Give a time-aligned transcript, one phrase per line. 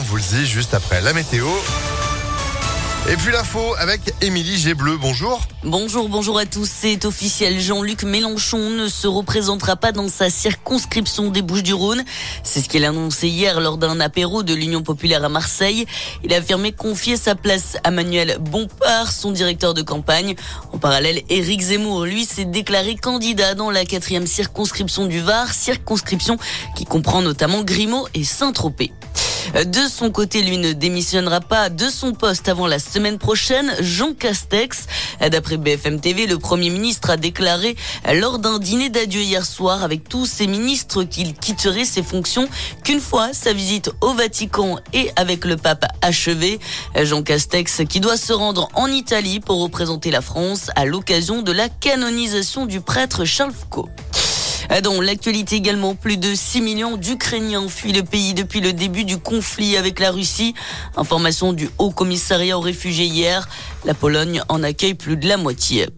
[0.00, 1.46] le dit juste après la météo.
[3.08, 4.98] Et puis l'info avec Émilie Gébleu.
[5.00, 5.40] Bonjour.
[5.62, 6.68] Bonjour, bonjour à tous.
[6.68, 7.60] C'est officiel.
[7.60, 12.04] Jean-Luc Mélenchon ne se représentera pas dans sa circonscription des Bouches-du-Rhône.
[12.42, 15.86] C'est ce qu'il a annoncé hier lors d'un apéro de l'Union populaire à Marseille.
[16.24, 20.34] Il a affirmé confier sa place à Manuel Bompard, son directeur de campagne.
[20.72, 26.38] En parallèle, Éric Zemmour, lui, s'est déclaré candidat dans la quatrième circonscription du Var, circonscription
[26.74, 28.92] qui comprend notamment Grimaud et Saint-Tropez.
[29.54, 33.72] De son côté, lui ne démissionnera pas de son poste avant la semaine prochaine.
[33.80, 34.86] Jean Castex,
[35.30, 37.76] d'après BFM TV, le Premier ministre a déclaré
[38.14, 42.48] lors d'un dîner d'adieu hier soir avec tous ses ministres qu'il quitterait ses fonctions
[42.84, 46.58] qu'une fois sa visite au Vatican et avec le pape achevé.
[47.02, 51.52] Jean Castex qui doit se rendre en Italie pour représenter la France à l'occasion de
[51.52, 53.88] la canonisation du prêtre Charles Foucault.
[54.76, 59.04] Euh, dans l'actualité également, plus de 6 millions d'Ukrainiens fuient le pays depuis le début
[59.04, 60.54] du conflit avec la Russie.
[60.96, 63.48] Information du Haut Commissariat aux réfugiés hier.
[63.84, 65.88] La Pologne en accueille plus de la moitié.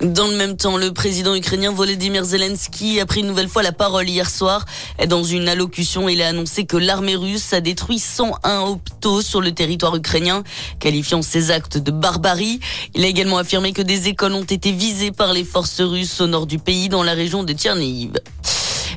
[0.00, 3.72] Dans le même temps, le président ukrainien Volodymyr Zelensky a pris une nouvelle fois la
[3.72, 4.64] parole hier soir.
[5.08, 9.52] Dans une allocution, il a annoncé que l'armée russe a détruit 101 hôpitaux sur le
[9.52, 10.42] territoire ukrainien,
[10.78, 12.60] qualifiant ces actes de barbarie.
[12.94, 16.26] Il a également affirmé que des écoles ont été visées par les forces russes au
[16.26, 18.12] nord du pays, dans la région de Tchernihiv.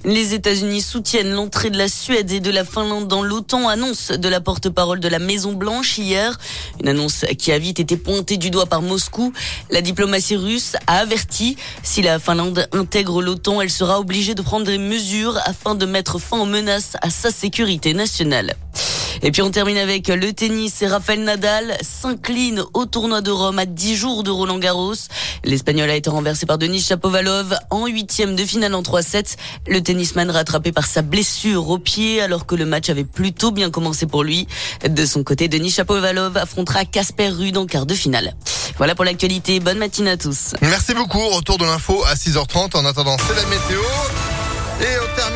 [0.06, 4.30] Les États-Unis soutiennent l'entrée de la Suède et de la Finlande dans l'OTAN, annonce de
[4.30, 6.38] la porte-parole de la Maison Blanche hier.
[6.80, 9.34] Une annonce qui a vite été pointée du doigt par Moscou.
[9.72, 14.68] La diplomatie russe a averti, si la Finlande intègre l'OTAN, elle sera obligée de prendre
[14.68, 18.56] des mesures afin de mettre fin aux menaces à sa sécurité nationale.
[19.22, 23.60] Et puis on termine avec le tennis et Rafael Nadal s'incline au tournoi de Rome
[23.60, 24.94] à 10 jours de Roland Garros.
[25.44, 29.36] L'Espagnol a été renversé par Denis Chapovalov en huitième de finale en 3-7.
[29.68, 33.70] Le tennisman rattrapé par sa blessure au pied alors que le match avait plutôt bien
[33.70, 34.48] commencé pour lui.
[34.88, 38.34] De son côté, Denis Chapovalov affrontera Casper Ruud en quart de finale.
[38.78, 39.60] Voilà pour l'actualité.
[39.60, 40.56] Bonne matinée à tous.
[40.62, 41.28] Merci beaucoup.
[41.30, 42.76] Retour de l'info à 6h30.
[42.76, 43.82] En attendant, c'est la météo.
[44.82, 45.26] Et on termine